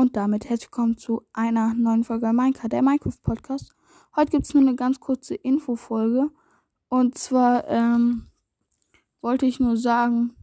Und 0.00 0.16
damit 0.16 0.48
herzlich 0.48 0.68
willkommen 0.68 0.96
zu 0.96 1.26
einer 1.34 1.74
neuen 1.74 2.04
Folge 2.04 2.32
Minecraft, 2.32 2.70
der 2.70 2.80
Minecraft 2.80 3.20
Podcast. 3.22 3.76
Heute 4.16 4.30
gibt 4.30 4.46
es 4.46 4.54
nur 4.54 4.62
eine 4.62 4.74
ganz 4.74 4.98
kurze 4.98 5.34
Infofolge. 5.34 6.30
Und 6.88 7.18
zwar 7.18 7.68
ähm, 7.68 8.26
wollte 9.20 9.44
ich 9.44 9.60
nur 9.60 9.76
sagen, 9.76 10.34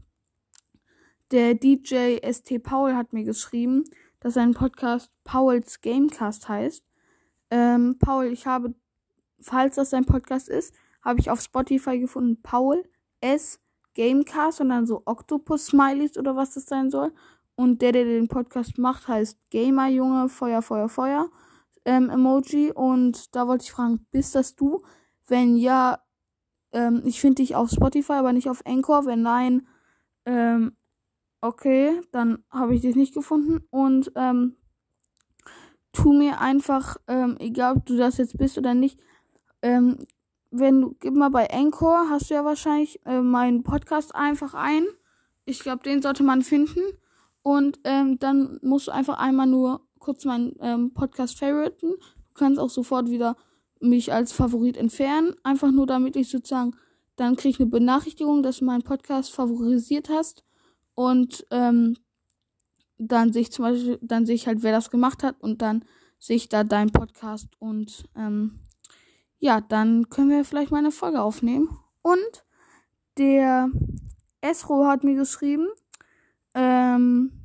der 1.32 1.56
DJ 1.56 2.20
ST 2.32 2.62
Paul 2.62 2.94
hat 2.94 3.14
mir 3.14 3.24
geschrieben, 3.24 3.86
dass 4.20 4.36
sein 4.36 4.54
Podcast 4.54 5.10
Pauls 5.24 5.82
Gamecast 5.82 6.48
heißt. 6.48 6.86
Ähm, 7.50 7.98
Paul, 7.98 8.28
ich 8.28 8.46
habe, 8.46 8.76
falls 9.40 9.78
das 9.78 9.90
sein 9.90 10.06
Podcast 10.06 10.50
ist, 10.50 10.76
habe 11.02 11.20
ich 11.20 11.32
auf 11.32 11.42
Spotify 11.42 11.98
gefunden, 11.98 12.40
Paul 12.44 12.84
S. 13.22 13.60
Gamecast 13.96 14.62
und 14.62 14.70
dann 14.70 14.86
so 14.86 15.02
Octopus 15.06 15.66
Smileys 15.66 16.16
oder 16.16 16.36
was 16.36 16.54
das 16.54 16.68
sein 16.68 16.92
soll. 16.92 17.12
Und 17.58 17.82
der, 17.82 17.92
der 17.92 18.06
den 18.06 18.28
Podcast 18.28 18.78
macht, 18.78 19.08
heißt 19.08 19.40
Gamer 19.50 19.88
Junge, 19.88 20.30
Feuer, 20.30 20.62
Feuer, 20.62 20.90
Feuer 20.90 21.28
ähm, 21.86 22.12
Emoji. 22.12 22.72
Und 22.72 23.36
da 23.36 23.48
wollte 23.48 23.64
ich 23.64 23.72
fragen, 23.72 24.06
bist 24.12 24.36
das 24.36 24.56
du? 24.56 24.84
Wenn 25.26 25.58
ja, 25.58 26.00
ähm, 26.72 27.02
ich 27.04 27.20
finde 27.20 27.42
dich 27.42 27.56
auf 27.56 27.72
Spotify, 27.72 28.14
aber 28.14 28.32
nicht 28.32 28.48
auf 28.48 28.64
Anchor. 28.66 29.08
Wenn 29.08 29.24
nein, 29.24 29.68
ähm, 30.26 30.78
okay, 31.42 32.00
dann 32.12 32.44
habe 32.52 32.76
ich 32.76 32.82
dich 32.82 32.96
nicht 32.96 33.16
gefunden. 33.16 33.66
Und 33.72 34.12
ähm, 34.16 34.56
tu 35.94 36.14
mir 36.14 36.40
einfach, 36.40 36.98
ähm, 37.08 37.38
egal 37.40 37.78
ob 37.78 37.86
du 37.88 37.98
das 37.98 38.18
jetzt 38.18 38.38
bist 38.38 38.60
oder 38.60 38.76
nicht, 38.76 39.00
ähm, 39.64 40.06
wenn 40.52 40.82
du, 40.82 40.96
gib 41.00 41.16
mal 41.16 41.32
bei 41.32 41.50
Anchor, 41.50 42.10
hast 42.10 42.30
du 42.30 42.36
ja 42.36 42.46
wahrscheinlich 42.46 43.04
äh, 43.06 43.22
meinen 43.22 43.64
Podcast 43.64 44.14
einfach 44.14 44.54
ein. 44.54 44.86
Ich 45.46 45.60
glaube, 45.60 45.84
den 45.84 46.02
sollte 46.02 46.24
man 46.24 46.42
finden. 46.42 46.82
Und 47.48 47.80
ähm, 47.86 48.20
dann 48.20 48.60
musst 48.62 48.90
du 48.90 48.92
einfach 48.92 49.20
einmal 49.20 49.48
nur 49.48 49.80
kurz 50.00 50.26
meinen 50.26 50.58
ähm, 50.60 50.94
Podcast 50.94 51.40
favoriten. 51.40 51.92
Du 51.92 52.34
kannst 52.34 52.60
auch 52.60 52.70
sofort 52.70 53.10
wieder 53.10 53.38
mich 53.80 54.12
als 54.12 54.34
Favorit 54.34 54.76
entfernen. 54.76 55.34
Einfach 55.44 55.72
nur, 55.72 55.88
damit 55.88 56.18
ich 56.18 56.28
sozusagen, 56.28 56.76
dann 57.16 57.38
kriege 57.38 57.52
ich 57.52 57.60
eine 57.62 57.70
Benachrichtigung, 57.70 58.44
dass 58.44 58.58
du 58.58 58.66
meinen 58.66 58.82
Podcast 58.82 59.34
favorisiert 59.34 60.10
hast. 60.10 60.44
Und 60.94 61.48
ähm, 61.50 61.96
dann 62.98 63.32
sehe 63.32 63.44
ich 63.44 63.52
zum 63.54 63.64
Beispiel, 63.64 63.98
dann 64.02 64.26
sehe 64.26 64.36
ich 64.36 64.46
halt, 64.46 64.62
wer 64.62 64.74
das 64.74 64.90
gemacht 64.90 65.24
hat 65.24 65.42
und 65.42 65.62
dann 65.62 65.86
sehe 66.20 66.36
ich 66.36 66.50
da 66.50 66.66
deinen 66.66 66.92
Podcast 66.92 67.48
und 67.60 68.10
ähm, 68.18 68.60
ja, 69.40 69.62
dann 69.62 70.10
können 70.10 70.32
wir 70.32 70.44
vielleicht 70.44 70.72
mal 70.72 70.80
eine 70.80 70.92
Folge 70.92 71.22
aufnehmen. 71.22 71.70
Und 72.02 72.46
der 73.18 73.70
Esro 74.42 74.86
hat 74.86 75.06
mir 75.06 75.16
geschrieben, 75.16 75.70
ähm, 76.54 77.37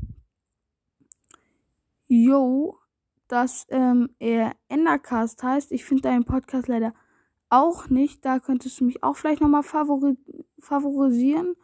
yo, 2.12 2.78
dass 3.27 3.66
ähm, 3.70 4.10
er 4.18 4.52
Endercast 4.68 5.42
heißt. 5.42 5.72
Ich 5.72 5.84
finde 5.84 6.02
deinen 6.02 6.24
Podcast 6.24 6.68
leider 6.68 6.92
auch 7.48 7.88
nicht. 7.88 8.24
Da 8.24 8.38
könntest 8.38 8.80
du 8.80 8.84
mich 8.84 9.02
auch 9.02 9.16
vielleicht 9.16 9.41
nochmal 9.41 9.62
favori 9.62 10.18
favorisieren. 10.58 11.55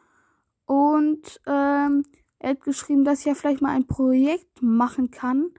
Und 0.65 1.41
ähm, 1.47 2.05
er 2.39 2.51
hat 2.51 2.63
geschrieben, 2.63 3.05
dass 3.05 3.21
ich 3.21 3.27
ja 3.27 3.35
vielleicht 3.35 3.61
mal 3.61 3.75
ein 3.75 3.87
Projekt 3.87 4.63
machen 4.63 5.11
kann, 5.11 5.51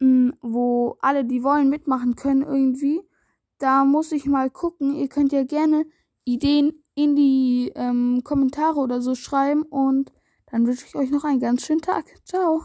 mh, 0.00 0.34
wo 0.42 0.98
alle, 1.00 1.24
die 1.24 1.42
wollen, 1.42 1.70
mitmachen 1.70 2.14
können 2.14 2.42
irgendwie. 2.42 3.00
Da 3.58 3.84
muss 3.84 4.12
ich 4.12 4.26
mal 4.26 4.50
gucken. 4.50 4.94
Ihr 4.94 5.08
könnt 5.08 5.32
ja 5.32 5.44
gerne 5.44 5.86
Ideen 6.24 6.82
in 6.94 7.16
die 7.16 7.72
ähm, 7.74 8.20
Kommentare 8.24 8.78
oder 8.80 9.00
so 9.00 9.14
schreiben. 9.14 9.62
Und 9.62 10.12
dann 10.50 10.66
wünsche 10.66 10.84
ich 10.86 10.94
euch 10.94 11.10
noch 11.10 11.24
einen 11.24 11.40
ganz 11.40 11.64
schönen 11.64 11.80
Tag. 11.80 12.04
Ciao. 12.26 12.62